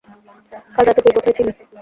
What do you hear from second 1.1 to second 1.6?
কোথায় ছিলি?